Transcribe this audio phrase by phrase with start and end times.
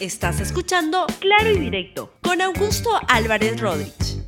[0.00, 4.22] Estás escuchando Claro y Directo con Augusto Álvarez Rodríguez.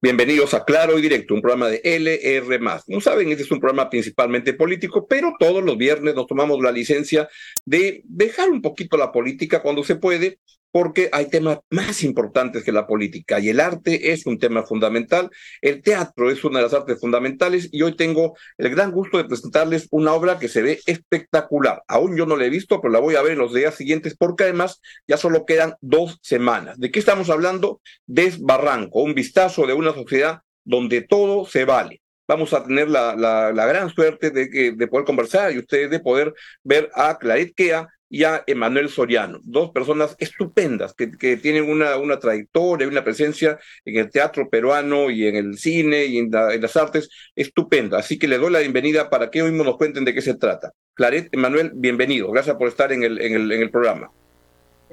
[0.00, 2.60] Bienvenidos a Claro y Directo, un programa de LR.
[2.86, 6.70] Como saben, este es un programa principalmente político, pero todos los viernes nos tomamos la
[6.70, 7.28] licencia
[7.64, 10.38] de dejar un poquito la política cuando se puede
[10.74, 15.30] porque hay temas más importantes que la política y el arte es un tema fundamental,
[15.62, 19.24] el teatro es una de las artes fundamentales y hoy tengo el gran gusto de
[19.24, 21.84] presentarles una obra que se ve espectacular.
[21.86, 24.16] Aún yo no la he visto, pero la voy a ver en los días siguientes
[24.18, 26.76] porque además ya solo quedan dos semanas.
[26.76, 27.80] ¿De qué estamos hablando?
[28.06, 33.66] Desbarranco, un vistazo de una sociedad donde todo se vale vamos a tener la, la,
[33.66, 38.22] gran suerte de, de, poder conversar y ustedes de poder ver a Claret Kea, y
[38.22, 43.96] a Emanuel Soriano, dos personas estupendas que, que tienen una, una trayectoria, una presencia en
[43.96, 47.98] el teatro peruano y en el cine y en, las artes estupenda.
[47.98, 50.34] Así que les doy la bienvenida para que hoy mismo nos cuenten de qué se
[50.34, 50.70] trata.
[50.94, 52.30] Claret, Emanuel, bienvenido.
[52.30, 54.12] Gracias por estar en el, en el, en el programa.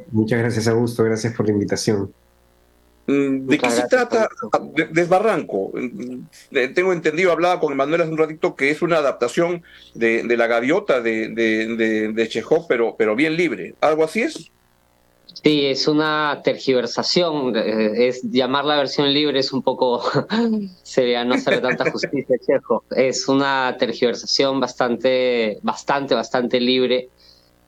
[0.10, 1.04] Muchas gracias, Augusto.
[1.04, 2.12] Gracias por la invitación.
[3.08, 4.30] Mm, ¿De qué se trata
[4.92, 5.72] Desbarranco?
[5.74, 9.64] Mm, eh, tengo entendido, hablaba con Manuel hace un ratito, que es una adaptación
[9.96, 13.76] de, La Gaviota de, de, de, Chekhov, pero, pero bien libre.
[13.82, 14.52] ¿Algo así es?
[15.44, 17.56] Sí, es una tergiversación.
[17.56, 20.04] Eh, es llamar la versión libre es un poco
[20.84, 22.84] sería no hacer tanta justicia Chekhov.
[22.92, 27.10] Es una tergiversación bastante, bastante, bastante libre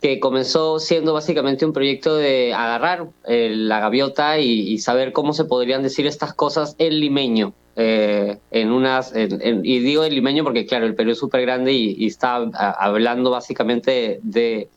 [0.04, 5.46] que comenzó siendo básicamente un proyecto de agarrar eh, la gaviota y, saber cómo se
[5.46, 7.54] podrían decir estas cosas en limeño.
[7.78, 12.06] Eh, en unas, y digo en limeño porque, claro, el Perú es súper grande y,
[12.06, 14.68] está hablando básicamente de,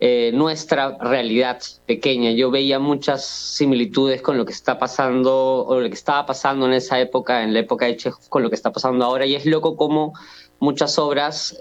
[0.00, 2.30] eh, nuestra realidad pequeña.
[2.30, 6.72] Yo veía muchas similitudes con lo que está pasando, o lo que estaba pasando en
[6.72, 9.44] esa época, en la época de Chekhov, con lo que está pasando ahora, y es
[9.44, 10.14] loco como
[10.60, 11.54] muchas obras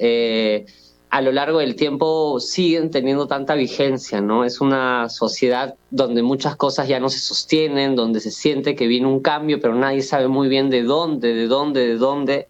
[1.15, 4.43] a lo largo del tiempo siguen teniendo tanta vigencia, ¿no?
[4.43, 9.07] Es una sociedad donde muchas cosas ya no se sostienen, donde se siente que viene
[9.07, 12.47] un cambio, pero nadie sabe muy bien de dónde, de dónde, de dónde.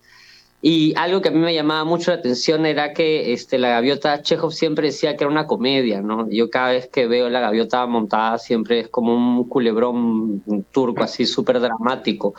[0.64, 4.24] Y algo que a mí me llamaba mucho la atención era que este, la gaviota
[4.24, 6.28] Chekhov siempre decía que era una comedia, ¿no?
[6.32, 11.28] Yo cada vez que veo la gaviota montada siempre es como un culebrón turco así
[11.28, 12.34] súper dramático.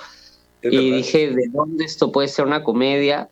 [0.61, 3.29] y dije, ¿de dónde esto puede ser una comedia?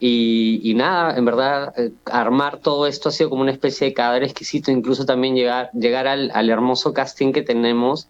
[0.00, 4.22] Y, nada, en verdad, eh, armar todo esto ha sido como una especie de cadáver
[4.22, 8.08] exquisito, incluso también llegar, llegar al, hermoso casting que tenemos,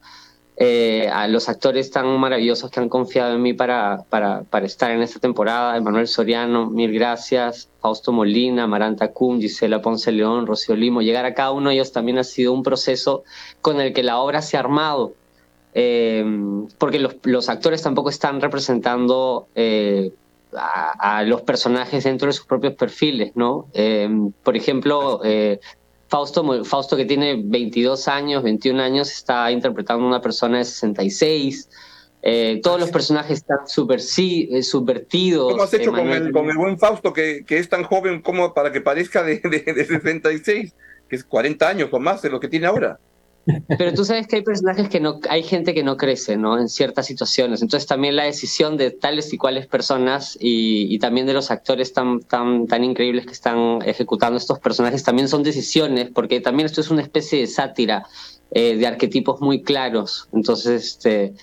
[0.58, 4.90] eh, a los actores tan maravillosos que han confiado en mí para, para, para estar
[4.90, 10.76] en esta temporada, Emanuel Soriano, mil gracias, Fausto Molina, Maranta Cum, Gisela Ponce León, Rocío
[10.76, 13.22] Limo, llegar a cada uno de ellos también ha sido un proceso
[13.62, 15.14] con el que la obra se ha armado.
[15.74, 16.24] Eh,
[16.78, 19.46] porque los, actores tampoco están representando
[20.52, 23.68] a, los personajes dentro de sus propios perfiles, ¿no?
[23.72, 25.60] Em, por ejemplo, eh,
[26.08, 31.68] Fausto, Fausto, que tiene 22 años, 21 años, está interpretando a una persona de 66.
[32.22, 35.52] Eh, todos los personajes están super, sí, eh, subvertidos.
[35.52, 38.54] ¿Cómo has hecho con el, con el, buen Fausto, que, que, es tan joven como
[38.54, 40.74] para que parezca de, de, de 66,
[41.08, 42.98] que es 40 años o más de lo que tiene ahora?
[43.78, 46.58] Pero tú sabes que hay personajes que no, hay gente que no crece, ¿no?
[46.58, 47.62] En ciertas situaciones.
[47.62, 52.20] Entonces también la decisión de tales y cuales personas y, también de los actores tan,
[52.20, 56.90] tan, tan increíbles que están ejecutando estos personajes también son decisiones, porque también esto es
[56.90, 58.04] una especie de sátira
[58.50, 60.28] eh, de arquetipos muy claros.
[60.32, 61.34] Entonces, este,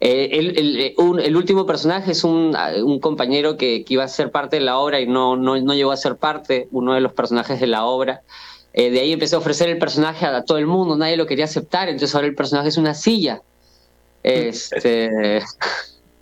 [0.00, 4.56] eh, el, el, último personaje es un, un compañero que, que, iba a ser parte
[4.56, 7.60] de la obra y no, no, no llegó a ser parte, uno de los personajes
[7.60, 8.22] de la obra.
[8.72, 11.46] Eh, de ahí empecé a ofrecer el personaje a, todo el mundo, nadie lo quería
[11.46, 13.42] aceptar, entonces ahora el personaje es una silla.
[14.22, 15.42] Este,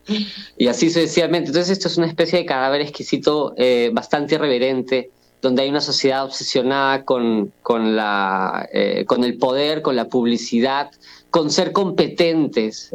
[0.56, 1.48] y así sucesivamente.
[1.48, 5.10] Entonces esto es una especie de cadáver exquisito, eh, bastante irreverente,
[5.42, 10.90] donde hay una sociedad obsesionada con, con, la, eh, con el poder, con la publicidad,
[11.30, 12.90] con ser competentes,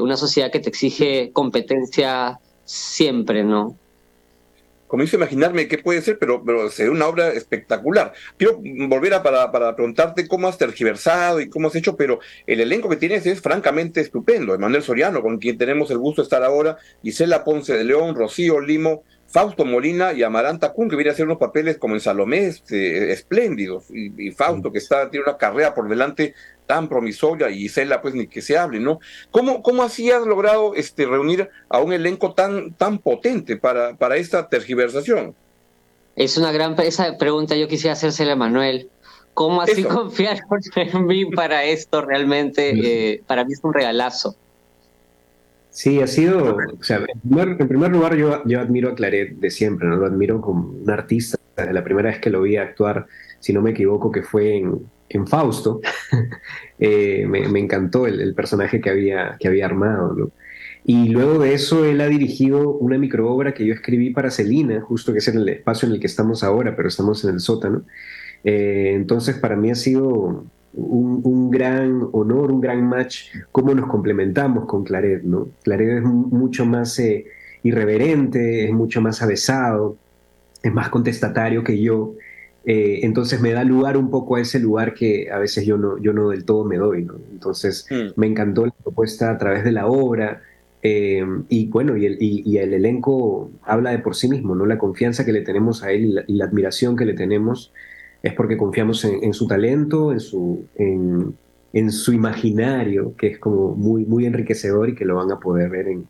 [0.00, 3.76] una sociedad que te exige competencia siempre, ¿no?
[4.88, 8.12] Comienzo a imaginarme qué puede ser, pero, pero sería una obra espectacular.
[8.36, 12.60] Quiero volver a para, para preguntarte cómo has tergiversado y cómo has hecho, pero el
[12.60, 14.54] elenco que tienes es francamente estupendo.
[14.54, 18.60] Emanuel Soriano, con quien tenemos el gusto de estar ahora, Gisela Ponce de León, Rocío
[18.60, 22.46] Limo, Fausto Molina y Amaranta Kun, que viene a hacer unos papeles como en Salomé,
[22.46, 26.34] este, espléndidos, y, Fausto, que está, tiene una carrera por delante
[26.68, 29.00] tan promisoria, y Isela, pues ni que se hable, ¿no?
[29.30, 34.16] ¿Cómo, cómo así has logrado este, reunir a un elenco tan, tan potente para, para
[34.18, 35.34] esta tergiversación?
[36.14, 38.90] Es una gran esa pregunta yo quisiera hacérsela a Manuel.
[39.32, 40.38] ¿Cómo así confiar
[40.76, 42.72] en mí para esto realmente?
[42.74, 44.36] Eh, para mí es un regalazo.
[45.70, 49.86] Sí, ha sido, o sea, en primer, lugar yo, yo, admiro a Claret de siempre,
[49.86, 49.96] ¿no?
[49.96, 53.06] Lo admiro como un artista, la primera vez que lo vi actuar,
[53.38, 55.80] si no me equivoco, que fue en, en Fausto,
[56.78, 60.32] eh, me, encantó el, personaje que había, que había armado.
[60.84, 65.12] Y luego de eso, él ha dirigido una microobra que yo escribí para Celina, justo
[65.12, 67.82] que es en el espacio en el que estamos ahora, pero estamos en el sótano.
[68.44, 74.66] Eh, entonces, para mí ha sido un, gran honor, un gran match, cómo nos complementamos
[74.66, 75.48] con Claret, ¿no?
[75.62, 77.26] Claret es mucho más eh,
[77.62, 79.96] irreverente, es mucho más avesado,
[80.62, 82.14] es más contestatario que yo.
[82.70, 85.96] Eh, entonces me da lugar un poco a ese lugar que a veces yo no,
[85.96, 87.14] yo no del todo me doy, ¿no?
[87.32, 88.20] Entonces mm.
[88.20, 90.42] me encantó la propuesta a través de la obra,
[90.82, 94.66] eh, y bueno, y el, y, el, elenco habla de por sí mismo, ¿no?
[94.66, 97.72] La confianza que le tenemos a él y la, admiración que le tenemos
[98.22, 101.34] es porque confiamos en, su talento, en su, en,
[101.72, 105.70] en, su imaginario, que es como muy, muy enriquecedor y que lo van a poder
[105.70, 106.06] ver en,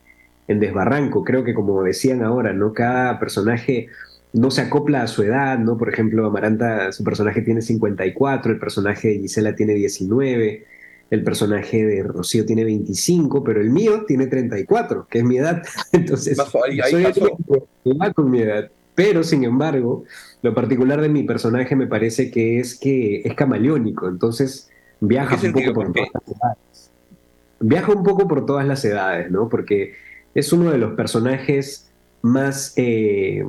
[0.48, 1.22] en Desbarranco.
[1.22, 2.72] Creo que como decían ahora, ¿no?
[2.72, 3.88] Cada personaje
[4.32, 5.76] no se acopla a su edad, ¿no?
[5.78, 10.66] Por ejemplo, Amaranta, su personaje tiene 54, el personaje de Gisela tiene 19
[11.10, 15.62] el personaje de Rocío tiene 25, pero el mío tiene 34, que es mi edad.
[15.92, 18.70] Entonces, soy el con mi edad.
[18.94, 20.04] Pero, sin embargo,
[20.42, 25.52] lo particular de mi personaje me parece que es que es camaleónico, entonces viaja un
[25.52, 26.90] poco por todas las edades.
[27.60, 29.48] Viaja un poco por todas las edades, ¿no?
[29.48, 29.94] Porque
[30.34, 31.88] es uno de los personajes
[32.22, 33.44] más eh,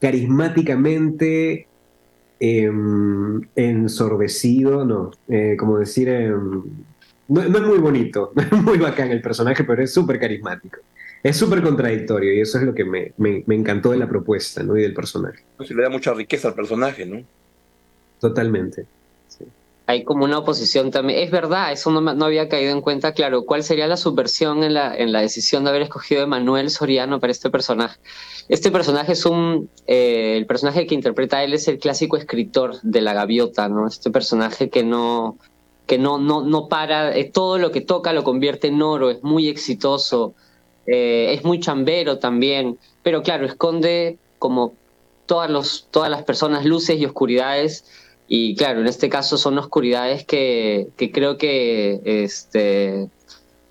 [0.00, 1.68] carismáticamente
[2.42, 6.62] Em, ensordecido, no, eh, como decir, em,
[7.28, 10.78] no, es muy bonito, no es muy bacán el personaje, pero es súper carismático.
[11.22, 14.74] Es súper contradictorio y eso es lo que me, me, encantó de la propuesta ¿no?
[14.74, 15.44] y del personaje.
[15.58, 17.22] Pues le da mucha riqueza al personaje, ¿no?
[18.18, 18.86] Totalmente
[19.90, 21.18] hay como una oposición también.
[21.18, 24.74] Es verdad, eso no, no, había caído en cuenta, claro, cuál sería la subversión en
[24.74, 27.98] la, en la decisión de haber escogido a Manuel Soriano para este personaje.
[28.48, 33.00] Este personaje es un, eh, el personaje que interpreta él es el clásico escritor de
[33.00, 33.88] la gaviota, ¿no?
[33.88, 35.38] Este personaje que no,
[35.86, 39.24] que no, no, no para, eh, todo lo que toca lo convierte en oro, es
[39.24, 40.34] muy exitoso,
[40.86, 44.72] eh, es muy chambero también, pero claro, esconde como
[45.26, 47.84] todas, los, todas las personas luces y oscuridades
[48.32, 53.08] y claro, en este caso son oscuridades que, que creo que este,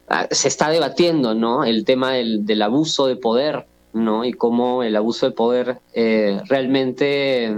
[0.09, 1.63] ah, se está debatiendo, ¿no?
[1.63, 4.25] El tema del, del, abuso de poder, ¿no?
[4.25, 7.56] Y cómo el abuso de poder eh, realmente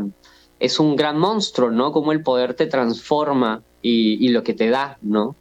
[0.59, 1.91] es un gran monstruo, ¿no?
[1.91, 5.35] Cómo el poder te transforma y, y lo que te da, ¿no?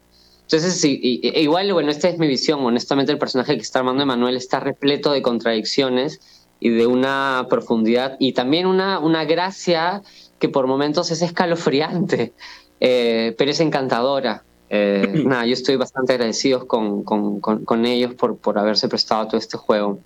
[0.44, 2.64] Entonces, sí, igual, bueno, esta es mi visión.
[2.64, 6.20] Honestamente, el personaje que está armando Emanuel está repleto de contradicciones
[6.58, 10.02] y de una profundidad y también una, una gracia
[10.40, 12.32] que por momentos es escalofriante,
[12.80, 14.42] eh, pero es encantadora.
[14.70, 19.28] Eh, nada, yo estoy bastante agradecido con, con, con, ellos por, por haberse prestado a
[19.28, 20.00] todo este juego.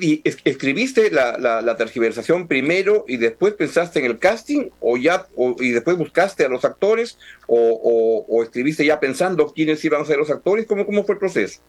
[0.00, 5.26] ¿Y escribiste la, la, tergiversación primero y después pensaste en el casting o ya
[5.58, 10.16] y después buscaste a los actores o, o, escribiste ya pensando quiénes iban a ser
[10.16, 10.64] los actores?
[10.64, 11.60] ¿Cómo, cómo fue el proceso?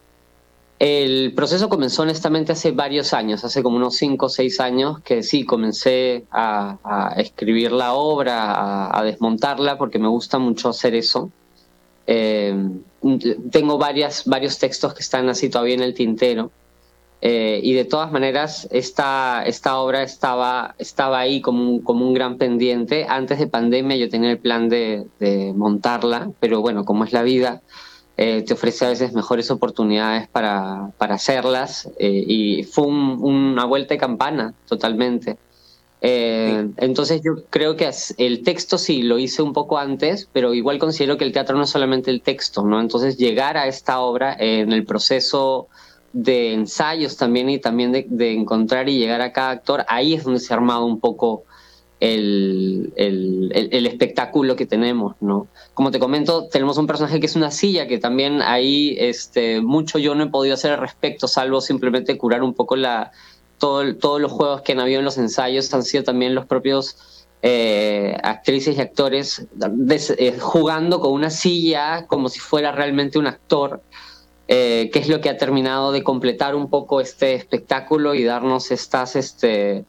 [0.78, 5.24] El proceso comenzó honestamente hace varios años, hace como unos cinco o seis años, que
[5.24, 11.30] sí, comencé a, escribir la obra, a, desmontarla, porque me gusta mucho hacer eso.
[12.06, 12.54] Eh,
[13.50, 16.52] tengo varias, varios textos que están así todavía en el tintero.
[17.20, 22.14] Eh, y de todas maneras, esta, esta obra estaba, estaba ahí como un, como un
[22.14, 23.04] gran pendiente.
[23.08, 27.22] Antes de pandemia yo tenía el plan de, de montarla, pero bueno, como es la
[27.22, 27.62] vida,
[28.20, 33.94] eh, te ofrece a veces mejores oportunidades para, para hacerlas eh, y fue una vuelta
[33.94, 35.38] de campana totalmente.
[36.00, 40.80] Eh, entonces yo creo que el texto sí lo hice un poco antes, pero igual
[40.80, 42.80] considero que el teatro no es solamente el texto, ¿no?
[42.80, 45.68] Entonces llegar a esta obra en el proceso
[46.12, 50.24] de ensayos también y también de, de encontrar y llegar a cada actor, ahí es
[50.24, 51.44] donde se ha armado un poco
[52.00, 55.48] el, el, espectáculo que tenemos, ¿no?
[55.74, 59.98] Como te comento, tenemos un personaje que es una silla, que también ahí este, mucho
[59.98, 63.10] yo no he podido hacer al respecto, salvo simplemente curar un poco la,
[63.58, 67.26] todo, todos los juegos que han habido en los ensayos, han sido también los propios
[67.42, 69.46] eh, actrices y actores
[70.18, 73.82] eh, jugando con una silla como si fuera realmente un actor.
[74.50, 78.70] Eh, que es lo que ha terminado de completar un poco este espectáculo y darnos
[78.70, 79.84] estas, este,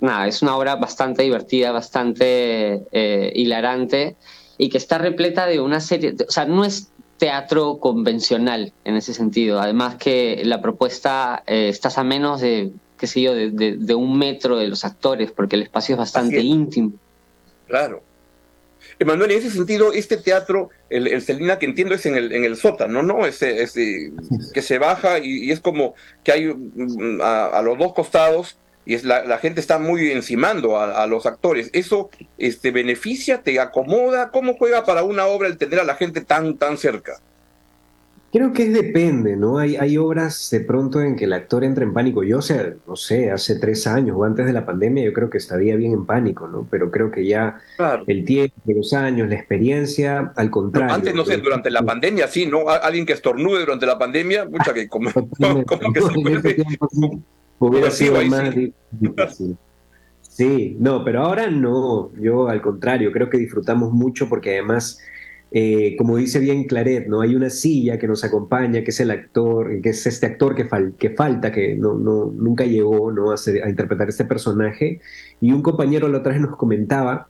[0.00, 4.16] nada, es una obra bastante divertida, bastante eh, hilarante
[4.58, 9.14] y que está repleta de una serie, o sea, no es teatro convencional en ese
[9.14, 9.60] sentido.
[9.60, 14.56] Además que la propuesta eh, estás a menos de, qué sé yo, de, un metro
[14.56, 16.92] de los actores, porque el espacio es bastante íntimo.
[17.66, 18.02] Claro.
[18.98, 22.44] Emanuel, en ese sentido, este teatro, el, el Celina que entiendo es en el, en
[22.44, 23.26] el sótano, ¿no?
[23.26, 24.12] Ese, ese
[24.52, 29.04] que se baja y, es como que hay mm, a, los dos costados y es
[29.04, 31.70] la, la gente está muy encimando a, los actores.
[31.72, 34.30] ¿Eso este, beneficia, te acomoda?
[34.30, 37.20] ¿Cómo juega para una obra el tener a la gente tan, tan cerca?
[38.30, 39.58] Creo que depende, ¿no?
[39.58, 42.24] Hay, hay obras de pronto en que el actor entra en pánico.
[42.24, 45.30] Yo, o sea, no sé, hace tres años o antes de la pandemia, yo creo
[45.30, 46.66] que estaría bien en pánico, ¿no?
[46.68, 47.60] Pero creo que ya
[48.08, 50.92] el tiempo, los años, la experiencia, al contrario.
[50.92, 52.68] antes, no sé, durante la pandemia, sí, ¿no?
[52.68, 55.10] Alguien que estornude durante la pandemia, mucha que como,
[55.94, 57.22] que se
[57.68, 59.56] Hubiera sido más difícil.
[60.20, 62.10] Sí, no, pero ahora no.
[62.20, 64.98] Yo, al contrario, creo que disfrutamos mucho porque además
[65.56, 67.20] eh, como dice bien Claret, ¿no?
[67.20, 70.68] Hay una silla que nos acompaña, que es el actor, que es este actor que,
[70.98, 73.30] que falta, que no, no, nunca llegó ¿no?
[73.30, 75.00] a, a, interpretar este personaje.
[75.40, 77.28] Y un compañero la otra vez nos comentaba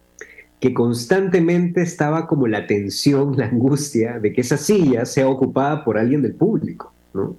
[0.58, 5.98] que constantemente estaba como la tensión, la angustia de que esa silla sea ocupada por
[5.98, 7.36] alguien del público, ¿no?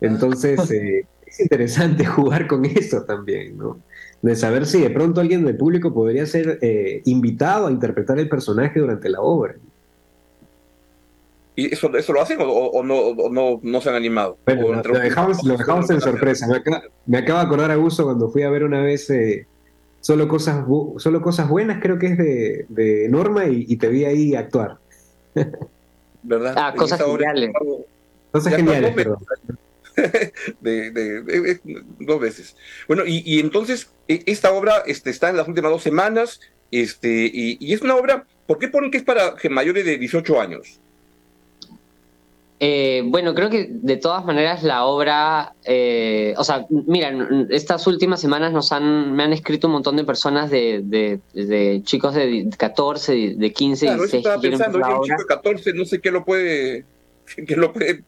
[0.00, 3.80] Entonces, eh, es interesante jugar con eso también, ¿no?
[4.22, 8.28] De saber si de pronto alguien del público podría ser eh, invitado a interpretar el
[8.28, 9.56] personaje durante la obra.
[11.56, 14.38] ¿Y eso, eso lo hacen o, no, no, no, se han animado?
[14.46, 15.38] lo, dejamos,
[15.90, 16.48] en sorpresa.
[17.06, 19.46] Me acaba, de acordar a Gusto cuando fui a ver una vez eh,
[20.00, 20.64] solo, cosas
[20.96, 24.78] solo cosas buenas, creo que es de, de Norma, y, te vi ahí actuar.
[26.24, 26.54] ¿Verdad?
[26.56, 27.52] Ah, cosas geniales.
[28.32, 29.18] Cosas geniales, perdón.
[30.60, 31.62] De,
[32.00, 32.56] dos veces.
[32.88, 37.30] Bueno, y, y, entonces e, esta obra este, está en las últimas dos semanas este,
[37.32, 40.80] y, y, es una obra, ¿por qué ponen que es para mayores de 18 años?
[42.60, 47.12] Eh, bueno, creo que de todas maneras la obra, eh, o sea, mira,
[47.50, 52.14] estas últimas semanas nos han, me han escrito un montón de personas de, de, chicos
[52.14, 54.20] de 14, de 15, claro, 16.
[54.20, 56.84] Estaba pensando, un chico de 14, no sé qué lo puede,
[57.46, 58.02] qué lo puede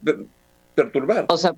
[0.76, 1.26] perturbar.
[1.28, 1.52] O sea,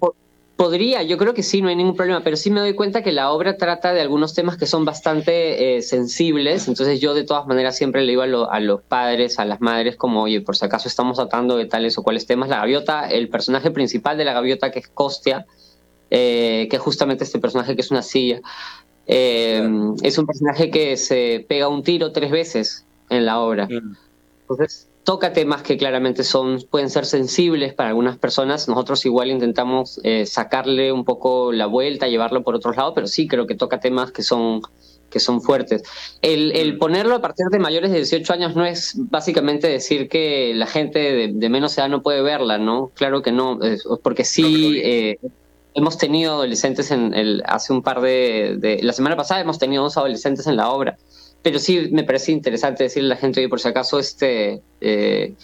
[0.59, 3.13] Podría, yo creo que sí, no hay ningún problema, pero sí me doy cuenta que
[3.13, 7.47] la obra trata de algunos temas que son bastante eh, sensibles, entonces yo de todas
[7.47, 10.89] maneras siempre le digo a, los padres, a las madres, como, oye, por si acaso
[10.89, 14.73] estamos tratando de tales o cuales temas, la gaviota, el personaje principal de la gaviota
[14.73, 15.47] que es Costia,
[16.11, 18.41] eh, que es justamente este personaje que es una silla,
[19.07, 19.63] eh,
[20.03, 23.67] es un personaje que se pega un tiro tres veces en la obra.
[23.67, 23.97] Mm.
[24.41, 28.69] Entonces, toca temas que claramente son, pueden ser sensibles para algunas personas.
[28.69, 33.27] Nosotros igual intentamos eh, sacarle un poco la vuelta, llevarlo por otro lado, pero sí
[33.27, 34.61] creo que toca temas que son,
[35.09, 35.83] que son fuertes.
[36.21, 40.53] El, el ponerlo a partir de mayores de 18 años no es básicamente decir que
[40.55, 42.91] la gente de, menos edad no puede verla, ¿no?
[42.95, 43.59] Claro que no,
[44.03, 44.79] porque sí...
[44.85, 45.19] Eh,
[45.75, 49.85] hemos tenido adolescentes en el, hace un par de, de, La semana pasada hemos tenido
[49.85, 50.99] dos adolescentes en la obra
[51.43, 55.35] pero sí me parece interesante decirle a la gente, oye, por si acaso, este, eh,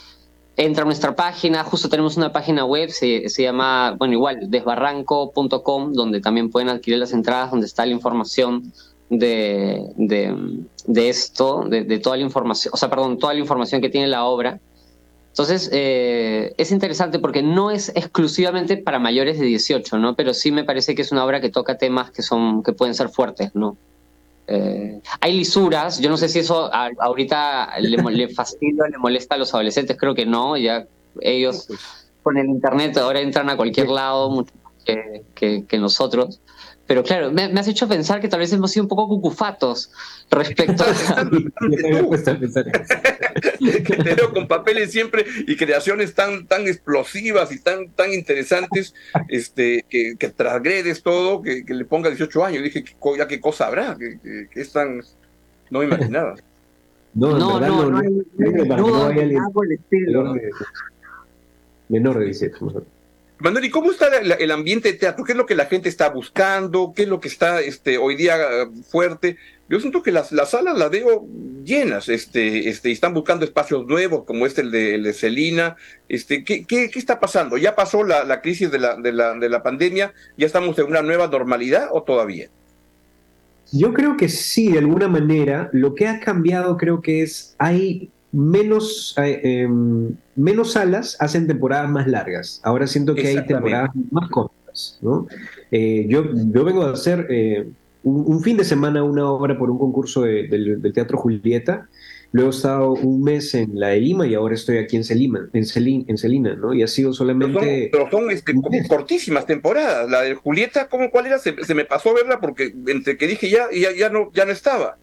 [0.57, 5.93] entra a nuestra página, justo tenemos una página web, se, se llama, bueno, igual, desbarranco.com,
[5.93, 8.73] donde también pueden adquirir las entradas, donde está la información
[9.11, 14.07] de, de, esto, de, toda la información, o sea, perdón, toda la información que tiene
[14.07, 14.61] la obra.
[15.29, 20.15] Entonces, eh, es interesante porque no es exclusivamente para mayores de 18, ¿no?
[20.15, 22.95] Pero sí me parece que es una obra que toca temas que, son, que pueden
[22.95, 23.77] ser fuertes, ¿no?
[24.47, 29.39] Eh, hay lisuras, yo no sé si eso ahorita le, le fastidia, le molesta a
[29.39, 30.87] los adolescentes, creo que no, ya
[31.21, 31.69] ellos
[32.23, 34.53] con el internet ahora entran a cualquier lado mucho
[34.85, 36.41] que, que nosotros.
[36.87, 39.91] Pero claro, me, has hecho pensar que tal vez hemos sido un poco cucufatos
[40.31, 40.87] respecto a...
[43.59, 48.95] que te veo con papeles siempre y creaciones tan, tan explosivas y tan, tan interesantes,
[49.29, 52.62] este, que, que transgredes todo, que, le ponga 18 años.
[52.62, 52.85] dije,
[53.17, 54.19] ya qué cosa habrá, que,
[54.55, 55.00] es tan...
[55.71, 56.35] No me imaginaba.
[57.14, 58.12] No, no, no, no, no,
[61.88, 62.87] menor de 18.
[63.45, 65.23] Manuel, ¿y cómo está el ambiente de teatro?
[65.23, 66.95] ¿Qué es lo que la gente está buscando?
[66.97, 69.37] ¿Qué es lo que está este, hoy día eh, fuerte?
[69.69, 71.27] Yo siento que las, las salas las veo
[71.63, 75.77] llenas, este, este, y están buscando espacios nuevos, como este el de, el Celina.
[76.09, 77.59] Este, ¿qué, qué, qué está pasando?
[77.59, 80.15] ¿Ya pasó la, la crisis de la, de, la, de la pandemia?
[80.39, 82.49] ¿Ya estamos en una nueva normalidad o todavía?
[83.73, 85.69] Yo creo que sí, de alguna manera.
[85.75, 91.88] Lo que ha cambiado creo que es, hay menos, eh, em, menos salas hacen temporadas
[91.88, 92.61] más largas.
[92.64, 94.99] Ahora siento que hay temporadas más cortas.
[95.03, 95.29] ¿no?
[95.71, 97.69] Eh, yo, yo vengo a hacer eh,
[98.03, 101.88] un, fin de semana una obra por un concurso del, Teatro Julieta.
[102.33, 105.49] Luego he estado un mes en la de Lima y ahora estoy aquí en Celima,
[105.53, 105.64] en,
[106.09, 106.75] en Celina, ¿no?
[106.75, 107.91] Y ha sido solamente...
[107.93, 108.53] Pero son, este,
[108.88, 110.11] cortísimas temporadas.
[110.11, 111.38] La de Julieta, ¿cómo, ¿cuál era?
[111.38, 114.97] Se, me pasó verla porque entre que dije ya, ya, ya, no, ya no estaba.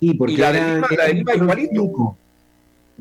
[0.00, 2.16] y porque la de Lima, la de Lima igualito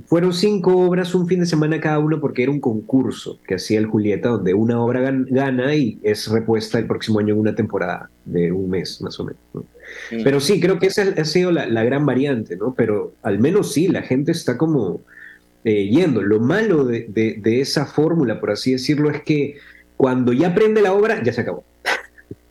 [0.07, 3.79] fueron cinco obras un fin de semana cada uno porque era un concurso que hacía
[3.79, 8.09] el Julieta donde una obra gana y es repuesta el próximo año en una temporada
[8.25, 9.41] de un mes más o menos.
[9.53, 10.23] Mm.
[10.23, 12.73] Pero sí, creo que esa ha sido la, gran variante, ¿no?
[12.73, 15.01] Pero al menos sí, la gente está como
[15.63, 16.21] eh, yendo.
[16.21, 19.57] Lo malo de, de esa fórmula, por así decirlo, es que
[19.95, 21.63] cuando ya prende la obra, ya se acabó.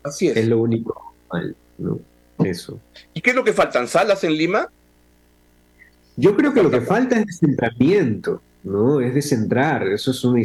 [0.03, 0.37] Así es.
[0.37, 1.99] Es lo único mal, ¿no?
[2.45, 2.81] Eso.
[3.15, 3.87] ¿Y qué es lo que faltan?
[3.87, 4.69] ¿Salas en Lima?
[6.17, 9.01] Yo creo que lo que falta es descentramiento, ¿no?
[9.01, 9.87] Es descentrar.
[9.89, 10.43] Eso es, una,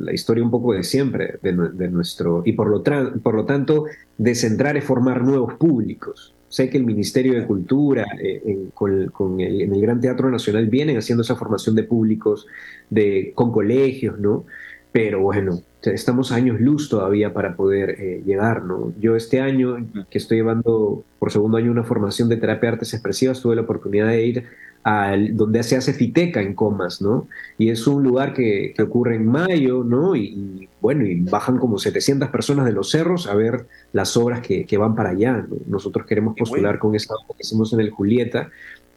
[0.00, 1.52] la historia un poco de siempre de,
[1.88, 2.42] nuestro.
[2.44, 2.82] Y por lo,
[3.22, 3.86] por lo tanto,
[4.18, 6.34] descentrar es formar nuevos públicos.
[6.48, 10.98] Sé que el Ministerio de Cultura, eh, con, el, en el Gran Teatro Nacional, vienen
[10.98, 12.46] haciendo esa formación de públicos
[12.90, 14.44] de, con colegios, ¿no?
[14.92, 18.92] Pero bueno, estamos a años luz todavía para poder eh, llegar, ¿no?
[19.00, 19.78] Yo este año,
[20.10, 23.62] que estoy llevando por segundo año una formación de terapia de artes expresivas, tuve la
[23.62, 24.44] oportunidad de ir
[24.84, 27.28] al, donde se hace Fiteca en Comas, ¿no?
[27.58, 30.16] Y es un lugar que, ocurre en mayo, ¿no?
[30.16, 34.66] Y, bueno, y bajan como 700 personas de los cerros a ver las obras que,
[34.78, 38.50] van para allá, Nosotros queremos postular con esta obra que hicimos en el Julieta,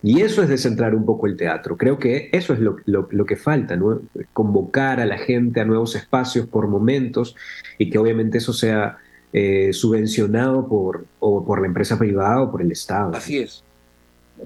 [0.06, 1.78] y eso es descentrar un poco el teatro.
[1.78, 4.02] Creo que eso es lo, lo, que falta, ¿no?
[4.34, 7.36] Convocar a la gente a nuevos espacios por momentos
[7.80, 9.00] y que obviamente eso sea
[9.34, 13.16] eh, subvencionado por, o por la empresa privada o por el Estado.
[13.16, 13.64] Así es,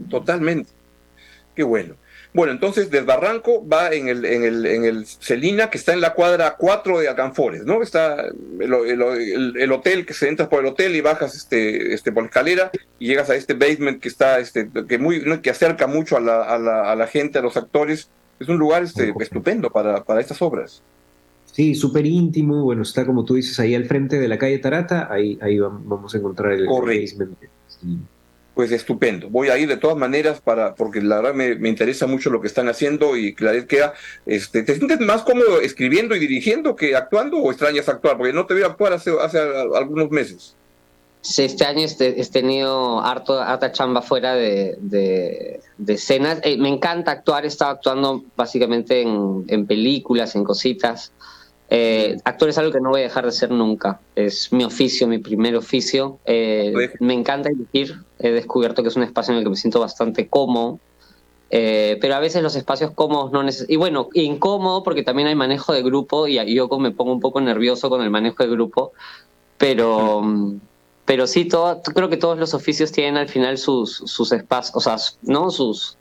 [0.09, 0.69] totalmente.
[1.59, 1.95] Qué bueno.
[2.33, 6.13] Bueno, entonces Desbarranco va en el, en el, en el Celina, que está en la
[6.13, 7.83] cuadra 4 de Alcanfores, ¿no?
[7.83, 8.27] Está
[8.61, 12.71] el, hotel, que se entras por el hotel y bajas este, este, por la escalera
[12.97, 16.43] y llegas a este basement que está, este, que muy, que acerca mucho a la,
[16.43, 18.09] a la, a la gente, a los actores.
[18.39, 20.81] Es un lugar este, estupendo para, para estas obras.
[21.43, 22.63] Sí, súper íntimo.
[22.63, 25.11] Bueno, está como tú dices ahí al frente de la calle Tarata.
[25.11, 27.37] Ahí, ahí vamos a encontrar el, basement.
[27.67, 27.99] Sí
[28.59, 29.29] pues estupendo.
[29.29, 32.47] Voy a ir de todas maneras para, porque la verdad me, interesa mucho lo que
[32.47, 33.93] están haciendo y Claret queda,
[34.25, 38.17] este, ¿te sientes más cómodo escribiendo y dirigiendo que actuando o extrañas actuar?
[38.17, 40.57] Porque no te vi actuar hace, hace algunos meses.
[41.21, 46.41] Sí, este año he tenido harto, harta chamba fuera de, de, escenas.
[46.43, 51.13] Eh, me encanta actuar, he estado actuando básicamente en, en películas, en cositas.
[51.71, 53.99] Eh, actor es algo que no voy a dejar de ser nunca.
[54.15, 56.17] Es mi oficio, mi primer oficio.
[56.25, 57.95] Eh, me encanta dirigir.
[58.17, 60.79] He descubierto que es un espacio en el que me siento bastante cómodo.
[61.51, 63.73] Eh, pero a veces los espacios cómodos no necesitan.
[63.73, 67.39] Y bueno, incómodo porque también hay manejo de grupo y yo me pongo un poco
[67.39, 68.93] nervioso con el manejo de grupo.
[69.57, 70.23] Pero,
[71.05, 74.79] pero sí, todo, creo que todos los oficios tienen al final sus, sus espacios, o
[74.79, 75.51] sea, ¿no?
[75.51, 75.98] Sus,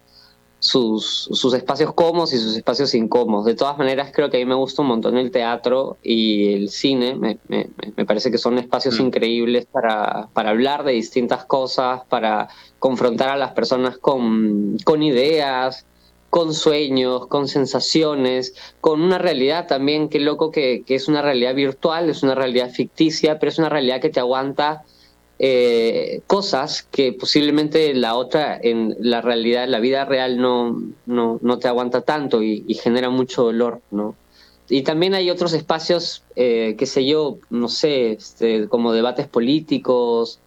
[0.61, 3.47] sus, sus espacios cómodos y sus espacios incómodos.
[3.47, 6.69] De todas maneras, creo que a mí me gusta un montón el teatro y el
[6.69, 7.15] cine.
[7.15, 9.05] Me, me, me parece que son espacios mm.
[9.05, 15.87] increíbles para, para, hablar de distintas cosas, para confrontar a las personas con, con ideas,
[16.31, 21.55] con sueños, con sensaciones, con una realidad también, qué loco que, que es una realidad
[21.55, 24.85] virtual, es una realidad ficticia, pero es una realidad que te aguanta
[25.41, 31.59] eh, cosas que posiblemente la otra, en la realidad, la vida real, no, no, no
[31.59, 34.17] te aguanta tanto y, genera mucho dolor, ¿no?
[34.69, 40.41] Y también hay otros espacios, eh, qué sé yo, no sé, este, como debates políticos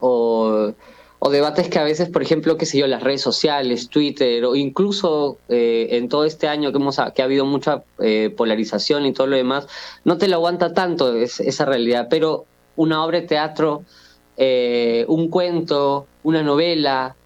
[0.00, 0.72] o,
[1.18, 4.56] o, debates que a veces, por ejemplo, qué sé yo, las redes sociales, Twitter o
[4.56, 9.12] incluso eh, en todo este año que, hemos, que ha habido mucha eh, polarización y
[9.12, 9.68] todo lo demás,
[10.04, 13.84] no te lo aguanta tanto esa realidad, pero una obra de teatro
[14.36, 17.16] eh, un cuento, una novela,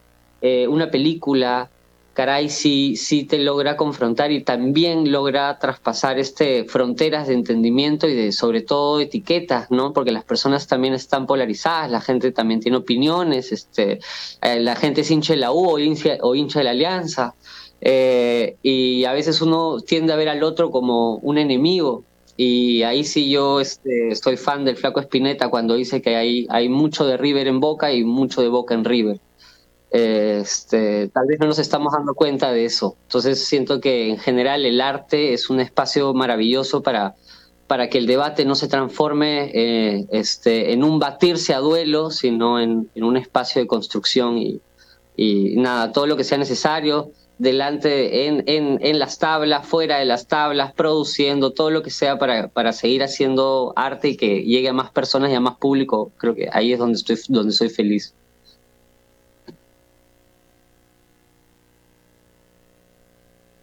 [0.40, 1.68] eh, una película,
[2.14, 8.14] caray, sí, sí te logra confrontar y también logra traspasar este, fronteras de entendimiento y
[8.14, 9.92] de sobre todo etiquetas, ¿no?
[9.92, 14.00] Porque las personas también están polarizadas, la gente también tiene opiniones, este,
[14.42, 17.34] eh, la gente es hincha de la U o hincha, o hincha de la Alianza.
[17.82, 22.04] y a veces uno tiende a ver al otro como un enemigo,
[22.42, 26.70] y ahí sí yo este, estoy fan del Flaco Espineta cuando dice que hay, hay
[26.70, 29.20] mucho de River en Boca y mucho de Boca en River.
[29.90, 32.96] Este, tal vez no nos estamos dando cuenta de eso.
[33.02, 37.14] Entonces siento que en general el arte es un espacio maravilloso para,
[37.66, 42.58] para que el debate no se transforme eh, este, en un batirse a duelo, sino
[42.58, 44.62] en, en un espacio de construcción y,
[45.14, 50.04] y, nada, todo lo que sea necesario delante en, en, en, las tablas, fuera de
[50.04, 54.68] las tablas, produciendo todo lo que sea para, para seguir haciendo arte y que llegue
[54.68, 56.12] a más personas y a más público.
[56.18, 58.14] Creo que ahí es donde estoy, donde soy feliz.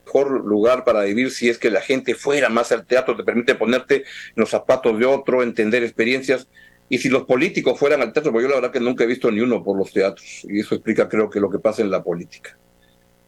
[0.05, 3.55] mejor lugar para vivir si es que la gente fuera más al teatro, te permite
[3.55, 4.03] ponerte en
[4.37, 6.47] los zapatos de otro, entender experiencias.
[6.89, 9.29] Y si los políticos fueran al teatro, porque yo la verdad que nunca he visto
[9.29, 12.01] ni uno por los teatros, y eso explica creo que lo que pasa en la
[12.01, 12.57] política.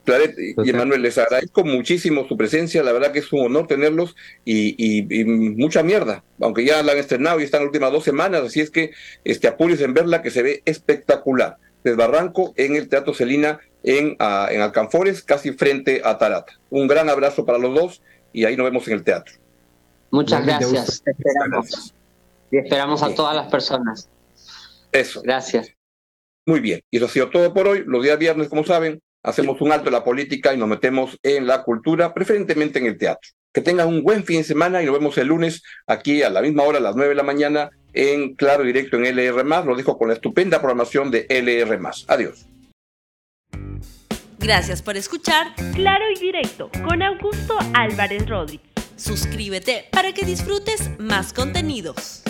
[0.09, 4.15] Claret y Emanuel, les agradezco muchísimo su presencia, la verdad que es un honor tenerlos
[4.43, 5.03] y,
[5.55, 8.71] mucha mierda, aunque ya la han estrenado y están las últimas dos semanas, así es
[8.71, 8.91] que
[9.23, 11.57] este, apúrense en verla que se ve espectacular.
[11.83, 16.59] Desbarranco en el Teatro Celina en, uh, en Alcanfores, casi frente a Tarata.
[16.71, 18.01] Un gran abrazo para los dos
[18.33, 19.35] y ahí nos vemos en el teatro.
[20.09, 21.93] Muchas gracias, esperamos.
[22.51, 24.09] Y esperamos a todas las personas.
[24.91, 25.21] Eso.
[25.21, 25.71] Gracias.
[26.47, 27.83] Muy bien, y eso ha sido todo por hoy.
[27.85, 31.47] Los días viernes, como saben, hacemos un alto en la política y nos metemos en
[31.47, 33.29] la cultura, preferentemente en el teatro.
[33.53, 36.41] Que tengan un buen fin de semana y nos vemos el lunes aquí a la
[36.41, 39.43] misma hora, a las 9 de la mañana, en Claro Directo en LR.
[39.65, 41.79] Lo dejo con la estupenda programación de LR.
[42.07, 42.45] Adiós.
[44.37, 48.69] Gracias por escuchar Claro y Directo con Augusto Álvarez Rodríguez.
[48.95, 52.23] Suscríbete para que disfrutes más contenidos.